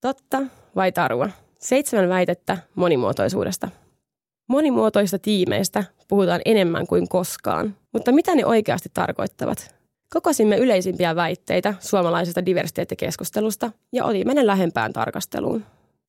Totta 0.00 0.42
vai 0.76 0.92
tarua? 0.92 1.28
Seitsemän 1.58 2.08
väitettä 2.08 2.58
monimuotoisuudesta. 2.74 3.68
Monimuotoista 4.48 5.18
tiimeistä 5.18 5.84
puhutaan 6.08 6.40
enemmän 6.44 6.86
kuin 6.86 7.08
koskaan, 7.08 7.76
mutta 7.92 8.12
mitä 8.12 8.34
ne 8.34 8.46
oikeasti 8.46 8.88
tarkoittavat? 8.94 9.74
Kokosimme 10.12 10.56
yleisimpiä 10.56 11.16
väitteitä 11.16 11.74
suomalaisesta 11.80 12.46
diversiteettikeskustelusta 12.46 13.70
ja 13.92 14.04
otimme 14.04 14.34
ne 14.34 14.46
lähempään 14.46 14.92
tarkasteluun. 14.92 15.64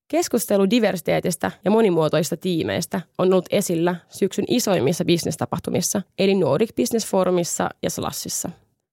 Keskustelu 0.08 0.70
diversiteetistä 0.70 1.50
ja 1.64 1.70
monimuotoista 1.70 2.36
tiimeistä 2.36 3.00
on 3.18 3.32
ollut 3.32 3.46
esillä 3.50 3.96
syksyn 4.08 4.44
isoimmissa 4.48 5.04
bisnestapahtumissa, 5.04 6.02
eli 6.18 6.34
Nordic 6.34 6.76
Business 6.76 7.06
Forumissa 7.06 7.70
ja 7.82 7.90
Slassissa. 7.90 8.50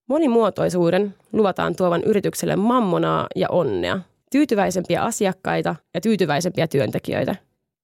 Monimuotoisuuden 0.09 1.15
luvataan 1.33 1.75
tuovan 1.75 2.03
yritykselle 2.03 2.55
mammonaa 2.55 3.27
ja 3.35 3.49
onnea, 3.49 3.99
tyytyväisempiä 4.31 5.03
asiakkaita 5.03 5.75
ja 5.93 6.01
tyytyväisempiä 6.01 6.67
työntekijöitä. 6.67 7.35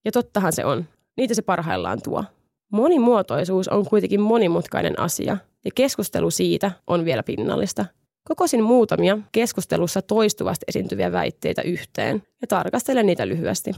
Ja 0.04 0.12
tottahan 0.12 0.52
se 0.52 0.64
on. 0.64 0.84
Niitä 1.16 1.34
se 1.34 1.42
parhaillaan 1.42 2.02
tuo. 2.02 2.24
Monimuotoisuus 2.72 3.68
on 3.68 3.86
kuitenkin 3.86 4.20
monimutkainen 4.20 5.00
asia 5.00 5.36
ja 5.64 5.70
keskustelu 5.74 6.30
siitä 6.30 6.70
on 6.86 7.04
vielä 7.04 7.22
pinnallista. 7.22 7.84
Kokosin 8.28 8.62
muutamia 8.62 9.18
keskustelussa 9.32 10.02
toistuvasti 10.02 10.64
esiintyviä 10.68 11.12
väitteitä 11.12 11.62
yhteen 11.62 12.22
ja 12.40 12.46
tarkastelen 12.46 13.06
niitä 13.06 13.28
lyhyesti. 13.28 13.70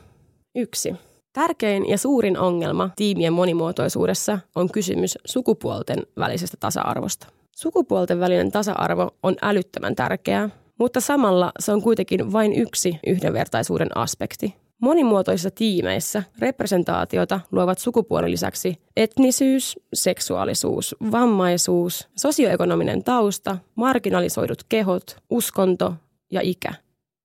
Yksi. 0.54 0.94
Tärkein 1.32 1.88
ja 1.88 1.98
suurin 1.98 2.38
ongelma 2.38 2.90
tiimien 2.96 3.32
monimuotoisuudessa 3.32 4.38
on 4.54 4.72
kysymys 4.72 5.18
sukupuolten 5.24 5.98
välisestä 6.18 6.56
tasa-arvosta. 6.60 7.26
Sukupuolten 7.56 8.20
välinen 8.20 8.52
tasa-arvo 8.52 9.10
on 9.22 9.36
älyttömän 9.42 9.96
tärkeää, 9.96 10.50
mutta 10.78 11.00
samalla 11.00 11.52
se 11.58 11.72
on 11.72 11.82
kuitenkin 11.82 12.32
vain 12.32 12.52
yksi 12.52 12.98
yhdenvertaisuuden 13.06 13.96
aspekti. 13.96 14.54
Monimuotoisissa 14.80 15.50
tiimeissä 15.50 16.22
representaatiota 16.38 17.40
luovat 17.52 17.78
sukupuolen 17.78 18.30
lisäksi 18.30 18.76
etnisyys, 18.96 19.80
seksuaalisuus, 19.94 20.96
vammaisuus, 21.12 22.08
sosioekonominen 22.16 23.04
tausta, 23.04 23.58
marginalisoidut 23.74 24.62
kehot, 24.68 25.16
uskonto 25.30 25.94
ja 26.32 26.40
ikä. 26.40 26.74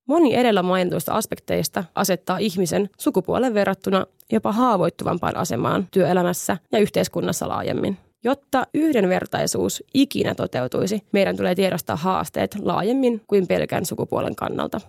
Moni 0.07 0.35
edellä 0.35 0.63
mainituista 0.63 1.13
aspekteista 1.13 1.83
asettaa 1.95 2.37
ihmisen 2.37 2.89
sukupuolen 2.97 3.53
verrattuna 3.53 4.05
jopa 4.31 4.51
haavoittuvampaan 4.51 5.37
asemaan 5.37 5.87
työelämässä 5.91 6.57
ja 6.71 6.79
yhteiskunnassa 6.79 7.47
laajemmin. 7.47 7.97
Jotta 8.23 8.67
yhdenvertaisuus 8.73 9.83
ikinä 9.93 10.35
toteutuisi, 10.35 11.01
meidän 11.11 11.37
tulee 11.37 11.55
tiedostaa 11.55 11.95
haasteet 11.95 12.55
laajemmin 12.59 13.21
kuin 13.27 13.47
pelkän 13.47 13.85
sukupuolen 13.85 14.35
kannalta. 14.35 14.81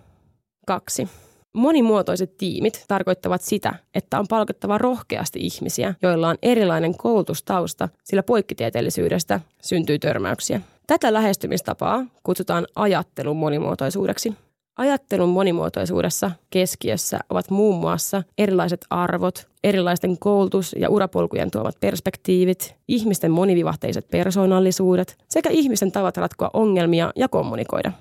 2. 0.67 1.09
Monimuotoiset 1.53 2.37
tiimit 2.37 2.85
tarkoittavat 2.89 3.43
sitä, 3.43 3.75
että 3.95 4.19
on 4.19 4.27
palkattava 4.29 4.79
rohkeasti 4.79 5.41
ihmisiä, 5.41 5.95
joilla 6.03 6.29
on 6.29 6.37
erilainen 6.43 6.97
koulutustausta, 6.97 7.89
sillä 8.05 8.23
poikkitieteellisyydestä 8.23 9.41
syntyy 9.63 9.99
törmäyksiä. 9.99 10.61
Tätä 10.87 11.13
lähestymistapaa 11.13 12.07
kutsutaan 12.23 12.67
ajattelun 12.77 13.37
monimuotoisuudeksi. 13.37 14.35
Ajattelun 14.77 15.29
monimuotoisuudessa 15.29 16.31
keskiössä 16.51 17.19
ovat 17.31 17.51
muun 17.51 17.81
muassa 17.81 18.23
erilaiset 18.39 18.87
arvot, 18.91 19.49
erilaisten 19.65 20.19
koulutus- 20.19 20.77
ja 20.79 20.91
urapolkujen 20.91 21.51
tuomat 21.51 21.75
perspektiivit, 21.81 22.75
ihmisten 22.89 23.31
monivivahteiset 23.31 24.09
persoonallisuudet 24.11 25.17
sekä 25.29 25.51
ihmisten 25.51 25.93
tavat 25.93 26.17
ratkoa 26.17 26.51
ongelmia 26.53 27.13
ja 27.17 27.29
kommunikoida. 27.29 27.93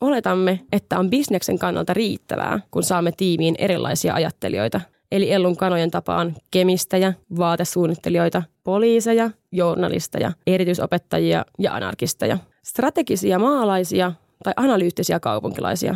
Oletamme, 0.00 0.60
että 0.72 0.98
on 0.98 1.10
bisneksen 1.10 1.58
kannalta 1.58 1.94
riittävää, 1.94 2.60
kun 2.70 2.82
saamme 2.82 3.12
tiimiin 3.16 3.54
erilaisia 3.58 4.14
ajattelijoita, 4.14 4.80
eli 5.12 5.32
Ellun 5.32 5.56
kanojen 5.56 5.90
tapaan 5.90 6.34
kemistäjä, 6.50 7.14
vaatesuunnittelijoita, 7.38 8.42
poliiseja, 8.64 9.30
journalisteja, 9.52 10.32
erityisopettajia 10.46 11.44
ja 11.58 11.74
anarkisteja, 11.74 12.38
strategisia 12.62 13.38
maalaisia 13.38 14.12
tai 14.44 14.52
analyyttisiä 14.56 15.20
kaupunkilaisia, 15.20 15.94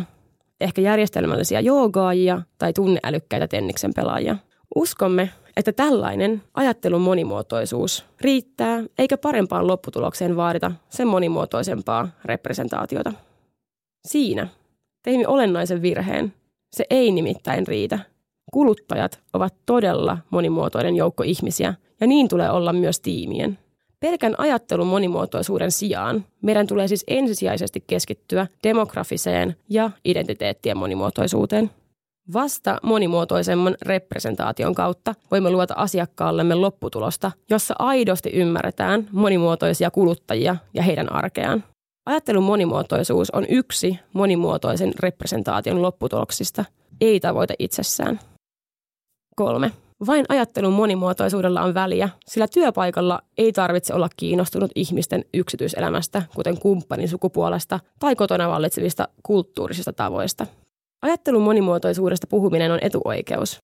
ehkä 0.61 0.81
järjestelmällisiä 0.81 1.59
joogaajia 1.59 2.41
tai 2.57 2.73
tunneälykkäitä 2.73 3.47
tenniksen 3.47 3.91
pelaajia. 3.95 4.37
Uskomme, 4.75 5.29
että 5.57 5.73
tällainen 5.73 6.43
ajattelun 6.53 7.01
monimuotoisuus 7.01 8.05
riittää, 8.21 8.83
eikä 8.97 9.17
parempaan 9.17 9.67
lopputulokseen 9.67 10.35
vaadita 10.35 10.71
sen 10.89 11.07
monimuotoisempaa 11.07 12.09
representaatiota. 12.25 13.13
Siinä 14.07 14.47
teimme 15.03 15.27
olennaisen 15.27 15.81
virheen. 15.81 16.33
Se 16.75 16.85
ei 16.89 17.11
nimittäin 17.11 17.67
riitä. 17.67 17.99
Kuluttajat 18.51 19.19
ovat 19.33 19.53
todella 19.65 20.17
monimuotoinen 20.29 20.95
joukko 20.95 21.23
ihmisiä, 21.23 21.73
ja 22.01 22.07
niin 22.07 22.27
tulee 22.27 22.49
olla 22.51 22.73
myös 22.73 22.99
tiimien. 22.99 23.59
Pelkän 23.99 24.35
ajattelun 24.37 24.87
monimuotoisuuden 24.87 25.71
sijaan 25.71 26.25
meidän 26.41 26.67
tulee 26.67 26.87
siis 26.87 27.03
ensisijaisesti 27.07 27.83
keskittyä 27.87 28.47
demografiseen 28.63 29.55
ja 29.69 29.91
identiteettien 30.05 30.77
monimuotoisuuteen. 30.77 31.71
Vasta 32.33 32.77
monimuotoisemman 32.83 33.75
representaation 33.81 34.75
kautta 34.75 35.15
voimme 35.31 35.51
luota 35.51 35.73
asiakkaallemme 35.77 36.55
lopputulosta, 36.55 37.31
jossa 37.49 37.75
aidosti 37.79 38.29
ymmärretään 38.29 39.07
monimuotoisia 39.11 39.91
kuluttajia 39.91 40.55
ja 40.73 40.83
heidän 40.83 41.11
arkeaan. 41.11 41.63
Ajattelun 42.05 42.43
monimuotoisuus 42.43 43.31
on 43.31 43.45
yksi 43.49 43.99
monimuotoisen 44.13 44.93
representaation 44.99 45.81
lopputuloksista, 45.81 46.65
ei 47.01 47.19
tavoite 47.19 47.55
itsessään. 47.59 48.19
Kolme. 49.35 49.71
Vain 50.07 50.25
ajattelun 50.29 50.73
monimuotoisuudella 50.73 51.61
on 51.61 51.73
väliä, 51.73 52.09
sillä 52.27 52.47
työpaikalla 52.47 53.19
ei 53.37 53.51
tarvitse 53.53 53.93
olla 53.93 54.09
kiinnostunut 54.17 54.71
ihmisten 54.75 55.25
yksityiselämästä, 55.33 56.23
kuten 56.35 56.59
kumppanin 56.59 57.09
sukupuolesta 57.09 57.79
tai 57.99 58.15
kotona 58.15 58.49
vallitsevista 58.49 59.07
kulttuurisista 59.23 59.93
tavoista. 59.93 60.47
Ajattelun 61.01 61.41
monimuotoisuudesta 61.41 62.27
puhuminen 62.27 62.71
on 62.71 62.79
etuoikeus. 62.81 63.57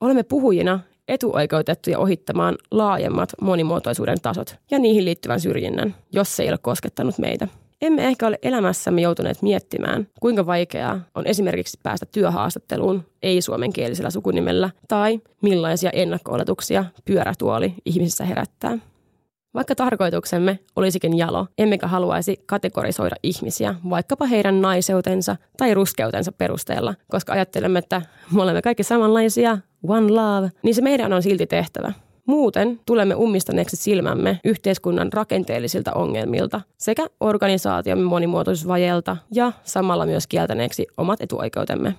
Olemme 0.00 0.22
puhujina 0.22 0.80
etuoikeutettuja 1.08 1.98
ohittamaan 1.98 2.58
laajemmat 2.70 3.30
monimuotoisuuden 3.40 4.20
tasot 4.20 4.56
ja 4.70 4.78
niihin 4.78 5.04
liittyvän 5.04 5.40
syrjinnän, 5.40 5.94
jos 6.12 6.36
se 6.36 6.42
ei 6.42 6.48
ole 6.48 6.58
koskettanut 6.58 7.18
meitä. 7.18 7.48
Emme 7.82 8.06
ehkä 8.06 8.26
ole 8.26 8.38
elämässämme 8.42 9.00
joutuneet 9.00 9.42
miettimään, 9.42 10.08
kuinka 10.20 10.46
vaikeaa 10.46 11.00
on 11.14 11.26
esimerkiksi 11.26 11.80
päästä 11.82 12.06
työhaastatteluun 12.06 13.04
ei-suomenkielisellä 13.22 14.10
sukunimellä 14.10 14.70
tai 14.88 15.20
millaisia 15.42 15.90
ennakko-oletuksia 15.90 16.84
pyörätuoli 17.04 17.74
ihmisissä 17.84 18.24
herättää. 18.24 18.78
Vaikka 19.54 19.74
tarkoituksemme 19.74 20.58
olisikin 20.76 21.18
jalo, 21.18 21.46
emmekä 21.58 21.86
haluaisi 21.86 22.42
kategorisoida 22.46 23.16
ihmisiä 23.22 23.74
vaikkapa 23.90 24.26
heidän 24.26 24.60
naiseutensa 24.60 25.36
tai 25.56 25.74
ruskeutensa 25.74 26.32
perusteella, 26.32 26.94
koska 27.10 27.32
ajattelemme, 27.32 27.78
että 27.78 28.02
me 28.32 28.42
olemme 28.42 28.62
kaikki 28.62 28.82
samanlaisia, 28.82 29.58
one 29.88 30.12
love, 30.12 30.50
niin 30.62 30.74
se 30.74 30.82
meidän 30.82 31.12
on 31.12 31.22
silti 31.22 31.46
tehtävä. 31.46 31.92
Muuten 32.30 32.80
tulemme 32.86 33.14
ummistaneeksi 33.14 33.76
silmämme 33.76 34.40
yhteiskunnan 34.44 35.12
rakenteellisilta 35.12 35.92
ongelmilta 35.92 36.60
sekä 36.78 37.06
organisaatiomme 37.20 38.04
monimuotoisuusvajeelta 38.04 39.16
ja 39.32 39.52
samalla 39.64 40.06
myös 40.06 40.26
kieltäneeksi 40.26 40.86
omat 40.96 41.20
etuoikeutemme. 41.20 41.94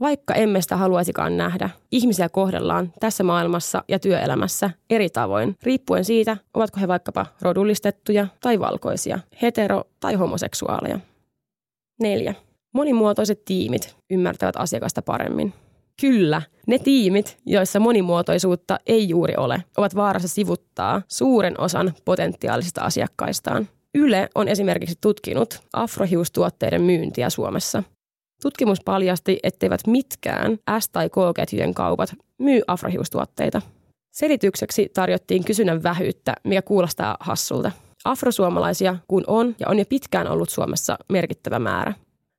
Vaikka 0.00 0.34
emme 0.34 0.60
sitä 0.60 0.76
haluaisikaan 0.76 1.36
nähdä, 1.36 1.70
ihmisiä 1.92 2.28
kohdellaan 2.28 2.92
tässä 3.00 3.24
maailmassa 3.24 3.84
ja 3.88 3.98
työelämässä 3.98 4.70
eri 4.90 5.10
tavoin, 5.10 5.56
riippuen 5.62 6.04
siitä, 6.04 6.36
ovatko 6.54 6.80
he 6.80 6.88
vaikkapa 6.88 7.26
rodullistettuja 7.42 8.26
tai 8.40 8.60
valkoisia, 8.60 9.18
hetero- 9.42 9.84
tai 10.00 10.14
homoseksuaaleja. 10.14 11.00
4. 12.00 12.34
Monimuotoiset 12.72 13.44
tiimit 13.44 13.96
ymmärtävät 14.10 14.56
asiakasta 14.58 15.02
paremmin. 15.02 15.52
Kyllä, 16.00 16.42
ne 16.66 16.78
tiimit, 16.78 17.38
joissa 17.46 17.80
monimuotoisuutta 17.80 18.78
ei 18.86 19.08
juuri 19.08 19.34
ole, 19.36 19.64
ovat 19.76 19.94
vaarassa 19.94 20.28
sivuttaa 20.28 21.02
suuren 21.08 21.60
osan 21.60 21.92
potentiaalisista 22.04 22.80
asiakkaistaan. 22.80 23.68
Yle 23.94 24.28
on 24.34 24.48
esimerkiksi 24.48 24.98
tutkinut 25.00 25.60
afrohiustuotteiden 25.72 26.82
myyntiä 26.82 27.30
Suomessa. 27.30 27.82
Tutkimus 28.42 28.78
paljasti, 28.84 29.38
etteivät 29.42 29.80
mitkään 29.86 30.58
S- 30.78 30.88
tai 30.88 31.08
K-ketjujen 31.08 31.74
kaupat 31.74 32.12
myy 32.38 32.62
afrohiustuotteita. 32.66 33.62
Selitykseksi 34.16 34.90
tarjottiin 34.94 35.44
kysynnän 35.44 35.82
vähyyttä, 35.82 36.34
mikä 36.44 36.62
kuulostaa 36.62 37.16
hassulta. 37.20 37.72
Afrosuomalaisia 38.04 38.96
kun 39.08 39.24
on 39.26 39.54
ja 39.60 39.68
on 39.68 39.78
jo 39.78 39.84
pitkään 39.88 40.28
ollut 40.28 40.48
Suomessa 40.48 40.98
merkittävä 41.08 41.58
määrä. 41.58 41.94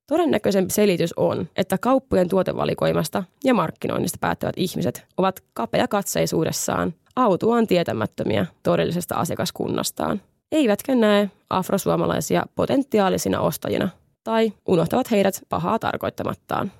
Todennäköisempi 0.08 0.74
selitys 0.74 1.14
on, 1.14 1.50
että 1.56 1.78
kauppojen 1.78 2.30
tuotevalikoimasta 2.30 3.24
ja 3.44 3.54
markkinoinnista 3.54 4.18
päättävät 4.22 4.58
ihmiset 4.58 5.06
ovat 5.18 5.44
kapeakatseisuudessaan 5.54 6.94
autuaan 7.16 7.68
tietämättömiä 7.68 8.46
todellisesta 8.64 9.16
asiakaskunnastaan. 9.16 10.22
Eivätkä 10.52 10.96
näe 10.96 11.30
afrosuomalaisia 11.50 12.46
potentiaalisina 12.56 13.40
ostajina 13.40 13.90
tai 14.24 14.54
unohtavat 14.68 15.12
heidät 15.12 15.42
pahaa 15.50 15.80
tarkoittamattaan. 15.80 16.72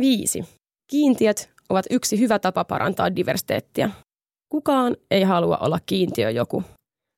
Viisi. 0.00 0.44
Kiintiöt 0.90 1.50
ovat 1.68 1.86
yksi 1.90 2.18
hyvä 2.18 2.38
tapa 2.38 2.64
parantaa 2.64 3.16
diversiteettiä. 3.16 3.90
Kukaan 4.48 4.96
ei 5.10 5.22
halua 5.22 5.56
olla 5.56 5.78
kiintiö 5.86 6.30
joku. 6.30 6.62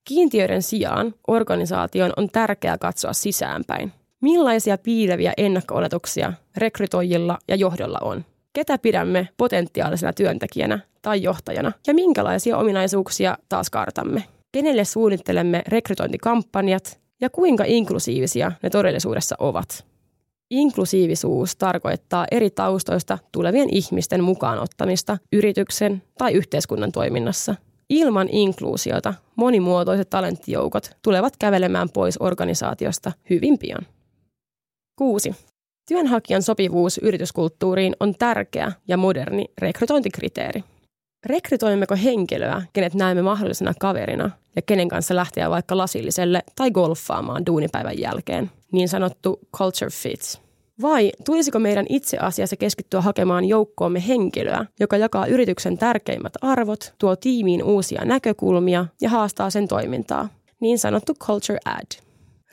Kiintiöiden 0.08 0.62
sijaan 0.62 1.14
organisaation 1.28 2.12
on 2.16 2.28
tärkeää 2.30 2.78
katsoa 2.78 3.12
sisäänpäin. 3.12 3.92
Millaisia 4.24 4.78
piileviä 4.78 5.32
ennakko-oletuksia 5.36 6.32
rekrytoijilla 6.56 7.38
ja 7.48 7.56
johdolla 7.56 7.98
on? 8.02 8.24
Ketä 8.52 8.78
pidämme 8.78 9.28
potentiaalisena 9.36 10.12
työntekijänä 10.12 10.78
tai 11.02 11.22
johtajana 11.22 11.72
ja 11.86 11.94
minkälaisia 11.94 12.58
ominaisuuksia 12.58 13.38
taas 13.48 13.70
kartamme? 13.70 14.24
Kenelle 14.52 14.84
suunnittelemme 14.84 15.62
rekrytointikampanjat 15.68 17.00
ja 17.20 17.30
kuinka 17.30 17.64
inklusiivisia 17.66 18.52
ne 18.62 18.70
todellisuudessa 18.70 19.36
ovat? 19.38 19.86
Inklusiivisuus 20.50 21.56
tarkoittaa 21.56 22.26
eri 22.30 22.50
taustoista 22.50 23.18
tulevien 23.32 23.68
ihmisten 23.72 24.24
mukaan 24.24 24.58
ottamista 24.58 25.18
yrityksen 25.32 26.02
tai 26.18 26.32
yhteiskunnan 26.32 26.92
toiminnassa. 26.92 27.54
Ilman 27.88 28.28
inkluusiota 28.32 29.14
monimuotoiset 29.36 30.10
talenttijoukot 30.10 30.90
tulevat 31.02 31.36
kävelemään 31.36 31.88
pois 31.94 32.16
organisaatiosta 32.20 33.12
hyvin 33.30 33.58
pian. 33.58 33.86
6. 34.96 35.34
Työnhakijan 35.88 36.42
sopivuus 36.42 36.98
yrityskulttuuriin 36.98 37.96
on 38.00 38.14
tärkeä 38.18 38.72
ja 38.88 38.96
moderni 38.96 39.44
rekrytointikriteeri. 39.58 40.64
Rekrytoimmeko 41.26 41.96
henkilöä, 42.04 42.62
kenet 42.72 42.94
näemme 42.94 43.22
mahdollisena 43.22 43.72
kaverina 43.80 44.30
ja 44.56 44.62
kenen 44.62 44.88
kanssa 44.88 45.16
lähteä 45.16 45.50
vaikka 45.50 45.76
lasilliselle 45.76 46.42
tai 46.56 46.70
golfaamaan 46.70 47.46
duunipäivän 47.46 47.98
jälkeen, 47.98 48.50
niin 48.72 48.88
sanottu 48.88 49.40
culture 49.56 49.90
fits. 49.90 50.40
Vai 50.82 51.12
tulisiko 51.24 51.58
meidän 51.58 51.86
itse 51.88 52.18
asiassa 52.18 52.56
keskittyä 52.56 53.00
hakemaan 53.00 53.44
joukkoomme 53.44 54.08
henkilöä, 54.08 54.66
joka 54.80 54.96
jakaa 54.96 55.26
yrityksen 55.26 55.78
tärkeimmät 55.78 56.32
arvot, 56.40 56.94
tuo 56.98 57.16
tiimiin 57.16 57.62
uusia 57.62 58.04
näkökulmia 58.04 58.86
ja 59.00 59.10
haastaa 59.10 59.50
sen 59.50 59.68
toimintaa, 59.68 60.28
niin 60.60 60.78
sanottu 60.78 61.14
culture 61.14 61.58
ad. 61.64 62.03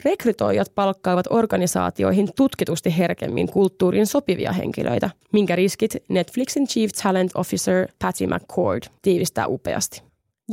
Rekrytoijat 0.06 0.75
palkkaavat 0.75 1.25
organisaatioihin 1.30 2.30
tutkitusti 2.36 2.98
herkemmin 2.98 3.51
kulttuurin 3.51 4.07
sopivia 4.07 4.51
henkilöitä, 4.51 5.09
minkä 5.33 5.56
riskit 5.56 5.95
Netflixin 6.07 6.68
Chief 6.68 6.92
Talent 7.03 7.31
Officer 7.36 7.88
Patty 8.01 8.27
McCord 8.27 8.83
tiivistää 9.01 9.48
upeasti. 9.48 10.03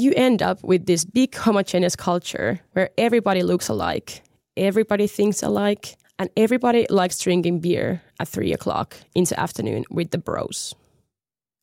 You 0.03 0.13
end 0.17 0.41
up 0.51 0.59
with 0.69 0.85
this 0.85 1.07
big 1.15 1.31
homogeneous 1.47 1.97
culture 2.05 2.59
where 2.77 2.93
everybody 2.99 3.43
looks 3.43 3.71
alike, 3.71 4.13
everybody 4.57 5.09
thinks 5.09 5.45
alike, 5.45 5.89
and 6.19 6.31
everybody 6.37 6.85
likes 7.03 7.25
drinking 7.25 7.63
beer 7.63 7.97
at 8.21 8.29
three 8.29 8.53
o'clock 8.53 8.95
in 9.15 9.25
the 9.25 9.37
afternoon 9.43 9.85
with 9.95 10.11
the 10.11 10.19
bros. 10.19 10.77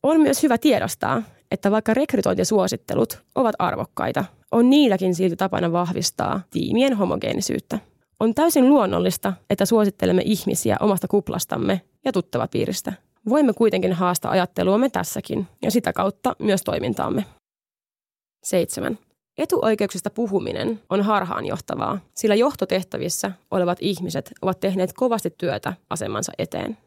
On 0.03 0.21
myös 0.21 0.43
hyvä 0.43 0.57
tiedostaa, 0.57 1.23
että 1.51 1.71
vaikka 1.71 1.93
rekrytointisuosittelut 1.93 3.23
ovat 3.35 3.55
arvokkaita, 3.59 4.25
on 4.51 4.69
niilläkin 4.69 5.15
silti 5.15 5.35
tapana 5.35 5.71
vahvistaa 5.71 6.41
tiimien 6.51 6.93
homogeenisyyttä. 6.93 7.79
On 8.19 8.33
täysin 8.33 8.69
luonnollista, 8.69 9.33
että 9.49 9.65
suosittelemme 9.65 10.21
ihmisiä 10.25 10.77
omasta 10.79 11.07
kuplastamme 11.07 11.81
ja 12.05 12.11
tuttavapiiristä. 12.11 12.93
Voimme 13.29 13.53
kuitenkin 13.53 13.93
haastaa 13.93 14.31
ajatteluamme 14.31 14.89
tässäkin 14.89 15.47
ja 15.61 15.71
sitä 15.71 15.93
kautta 15.93 16.35
myös 16.39 16.61
toimintaamme. 16.61 17.25
7. 18.43 18.97
Etuoikeuksista 19.37 20.09
puhuminen 20.09 20.81
on 20.89 21.01
harhaanjohtavaa, 21.01 21.99
sillä 22.15 22.35
johtotehtävissä 22.35 23.31
olevat 23.51 23.77
ihmiset 23.81 24.31
ovat 24.41 24.59
tehneet 24.59 24.93
kovasti 24.93 25.29
työtä 25.37 25.73
asemansa 25.89 26.31
eteen. 26.37 26.77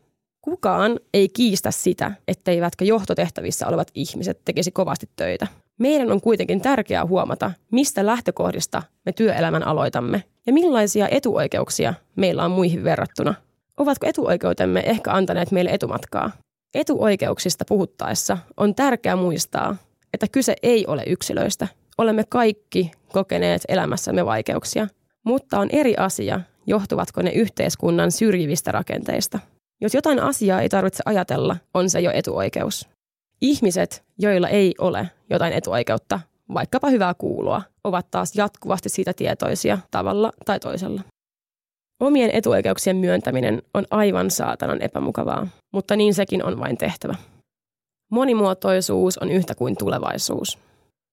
Kukaan 0.48 1.00
ei 1.14 1.28
kiistä 1.28 1.70
sitä, 1.70 2.12
etteivätkö 2.28 2.84
johtotehtävissä 2.84 3.66
olevat 3.66 3.88
ihmiset 3.94 4.40
tekisi 4.44 4.70
kovasti 4.70 5.08
töitä. 5.16 5.46
Meidän 5.78 6.12
on 6.12 6.20
kuitenkin 6.20 6.60
tärkeää 6.60 7.06
huomata, 7.06 7.50
mistä 7.72 8.06
lähtökohdista 8.06 8.82
me 9.06 9.12
työelämän 9.12 9.66
aloitamme 9.66 10.22
ja 10.46 10.52
millaisia 10.52 11.08
etuoikeuksia 11.08 11.94
meillä 12.16 12.44
on 12.44 12.50
muihin 12.50 12.84
verrattuna. 12.84 13.34
Ovatko 13.76 14.06
etuoikeutemme 14.06 14.80
ehkä 14.86 15.12
antaneet 15.12 15.50
meille 15.50 15.70
etumatkaa? 15.70 16.30
Etuoikeuksista 16.74 17.64
puhuttaessa 17.68 18.38
on 18.56 18.74
tärkeää 18.74 19.16
muistaa, 19.16 19.76
että 20.14 20.26
kyse 20.32 20.56
ei 20.62 20.86
ole 20.86 21.02
yksilöistä. 21.06 21.68
Olemme 21.98 22.24
kaikki 22.30 22.90
kokeneet 23.12 23.62
elämässämme 23.68 24.26
vaikeuksia, 24.26 24.88
mutta 25.24 25.60
on 25.60 25.68
eri 25.72 25.94
asia, 25.96 26.40
johtuvatko 26.66 27.22
ne 27.22 27.30
yhteiskunnan 27.30 28.12
syrjivistä 28.12 28.72
rakenteista. 28.72 29.38
Jos 29.80 29.94
jotain 29.94 30.20
asiaa 30.20 30.60
ei 30.60 30.68
tarvitse 30.68 31.02
ajatella, 31.06 31.56
on 31.74 31.90
se 31.90 32.00
jo 32.00 32.10
etuoikeus. 32.14 32.88
Ihmiset, 33.40 34.04
joilla 34.18 34.48
ei 34.48 34.74
ole 34.78 35.10
jotain 35.30 35.52
etuoikeutta, 35.52 36.20
vaikkapa 36.54 36.90
hyvää 36.90 37.14
kuulua, 37.14 37.62
ovat 37.84 38.10
taas 38.10 38.36
jatkuvasti 38.36 38.88
siitä 38.88 39.12
tietoisia 39.12 39.78
tavalla 39.90 40.32
tai 40.44 40.60
toisella. 40.60 41.02
Omien 42.00 42.30
etuoikeuksien 42.30 42.96
myöntäminen 42.96 43.62
on 43.74 43.84
aivan 43.90 44.30
saatanan 44.30 44.82
epämukavaa, 44.82 45.48
mutta 45.72 45.96
niin 45.96 46.14
sekin 46.14 46.44
on 46.44 46.60
vain 46.60 46.78
tehtävä. 46.78 47.14
Monimuotoisuus 48.10 49.18
on 49.18 49.30
yhtä 49.30 49.54
kuin 49.54 49.76
tulevaisuus. 49.76 50.58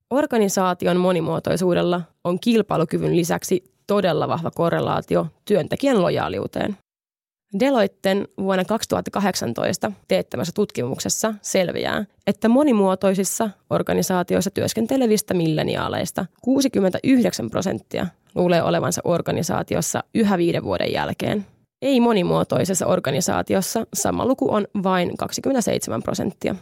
Organisaation 0.09 0.97
monimuotoisuudella 0.97 2.01
on 2.23 2.39
kilpailukyvyn 2.39 3.15
lisäksi 3.15 3.63
todella 3.88 4.27
vahva 4.27 4.51
korrelaatio 4.51 5.27
työntekijän 5.45 6.01
lojaaliuteen. 6.01 6.77
Deloitten 7.60 8.28
vuonna 8.38 8.66
2018 8.66 9.92
teettämässä 10.07 10.52
tutkimuksessa 10.56 11.34
selviää, 11.42 12.06
että 12.28 12.50
monimuotoisissa 12.50 13.50
organisaatioissa 13.69 14.52
työskentelevistä 14.52 15.34
milleniaaleista 15.34 16.25
69 16.42 17.50
prosenttia 17.50 18.07
luulee 18.36 18.63
olevansa 18.63 19.02
organisaatiossa 19.04 20.04
yhä 20.16 20.38
viiden 20.38 20.63
vuoden 20.63 20.94
jälkeen. 20.94 21.46
Ei 21.81 22.00
monimuotoisessa 22.00 22.88
organisaatiossa 22.88 23.88
sama 23.94 24.25
luku 24.25 24.54
on 24.54 24.68
vain 24.84 25.18
27 25.18 26.04
prosenttia. 26.04 26.56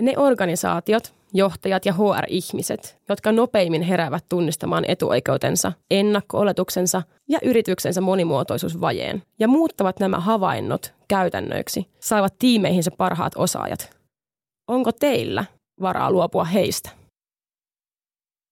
Ne 0.00 0.14
organisaatiot, 0.16 1.14
johtajat 1.32 1.86
ja 1.86 1.92
HR-ihmiset, 1.92 2.98
jotka 3.08 3.32
nopeimmin 3.32 3.82
heräävät 3.82 4.24
tunnistamaan 4.28 4.84
etuoikeutensa, 4.88 5.72
ennakko-oletuksensa 5.90 7.02
ja 7.28 7.38
yrityksensä 7.42 8.00
monimuotoisuusvajeen 8.00 9.22
ja 9.38 9.48
muuttavat 9.48 10.00
nämä 10.00 10.20
havainnot 10.20 10.94
käytännöiksi, 11.08 11.86
saavat 12.00 12.34
tiimeihinsä 12.38 12.90
parhaat 12.90 13.32
osaajat. 13.36 13.96
Onko 14.68 14.92
teillä 14.92 15.44
varaa 15.82 16.10
luopua 16.10 16.44
heistä? 16.44 16.99